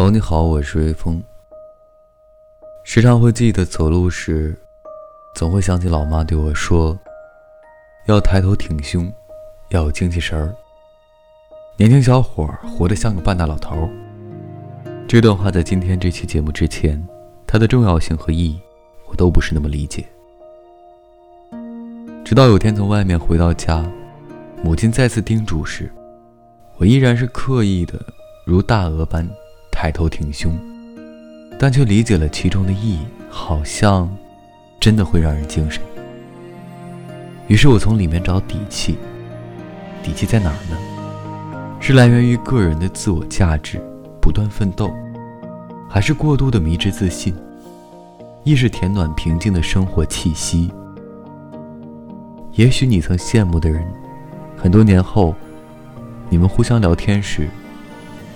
[0.00, 1.22] 朋友你好，我是微风。
[2.84, 4.58] 时常会记得走路时，
[5.34, 6.98] 总会想起老妈对我说
[8.08, 9.12] ：“要抬头挺胸，
[9.68, 10.54] 要有精气神儿。”
[11.76, 13.86] 年轻小伙活得像个半大老头。
[15.06, 17.06] 这段话在今天这期节目之前，
[17.46, 18.58] 它的重要性和意义，
[19.06, 20.06] 我都不是那么理解。
[22.24, 23.84] 直到有天从外面回到家，
[24.64, 25.92] 母亲再次叮嘱时，
[26.78, 28.00] 我依然是刻意的
[28.46, 29.28] 如大鹅般。
[29.80, 30.54] 抬头挺胸，
[31.58, 32.98] 但却理解了其中的意义，
[33.30, 34.06] 好像
[34.78, 35.82] 真的会让人精神。
[37.46, 38.98] 于是我从里面找底气，
[40.02, 40.76] 底气在哪儿呢？
[41.80, 43.80] 是来源于个人的自我价值，
[44.20, 44.92] 不断奋斗，
[45.88, 47.34] 还是过度的迷之自信？
[48.44, 50.70] 亦是填暖平静的生活气息？
[52.52, 53.82] 也许你曾羡慕的人，
[54.58, 55.34] 很多年后，
[56.28, 57.48] 你们互相聊天时。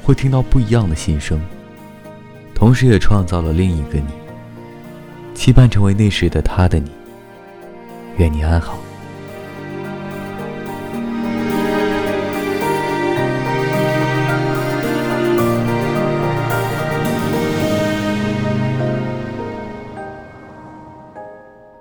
[0.05, 1.41] 会听到不一样的心声，
[2.55, 4.09] 同时也创造了另一个你，
[5.35, 6.91] 期盼成为那时的他的你。
[8.19, 8.79] 愿你安好。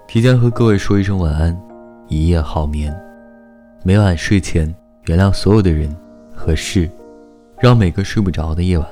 [0.08, 1.60] 提前和各位说一声晚安，
[2.08, 2.96] 一夜好眠。
[3.84, 4.74] 每晚睡前，
[5.08, 5.94] 原谅所有的人
[6.34, 6.90] 和事。
[7.64, 8.86] 让每个睡不着的夜晚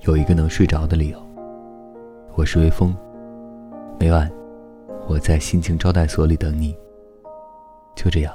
[0.00, 1.18] 有一个能睡着的理由。
[2.34, 2.94] 我是微风
[3.98, 4.30] 每晚
[5.06, 6.76] 我在心情招待所里等你。
[7.96, 8.34] 就这样。